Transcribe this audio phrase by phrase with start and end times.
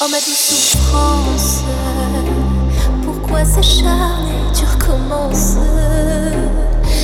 [0.00, 1.64] Oh ma douce souffrance,
[3.02, 5.56] pourquoi s'acharner, tu recommences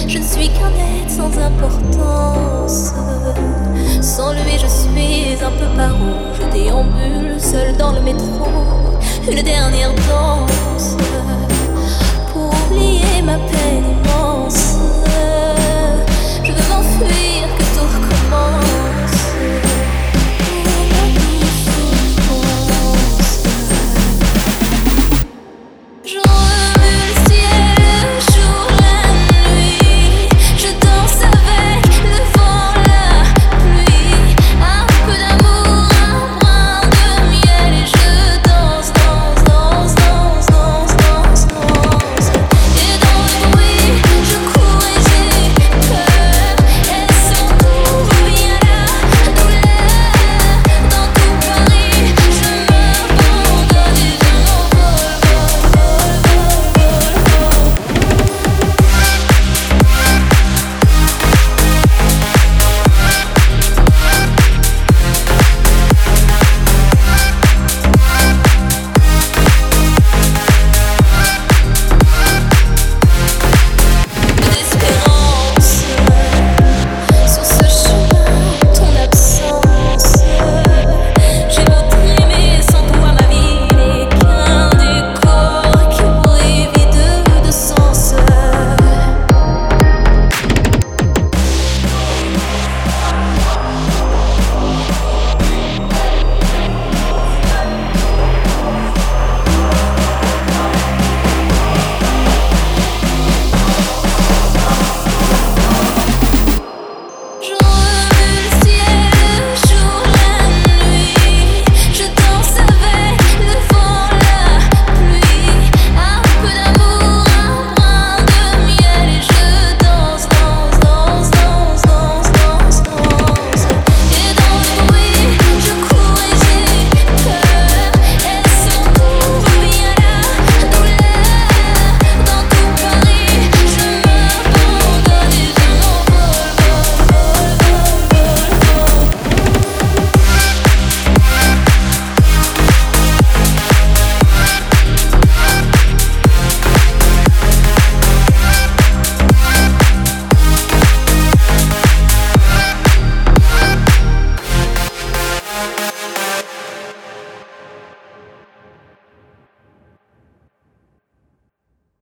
[0.06, 2.92] Je ne suis qu'un être sans importance.
[4.00, 6.14] Sans lui, je suis un peu paro.
[6.38, 8.46] Je déambule seul dans le métro.
[9.28, 10.96] Une dernière danse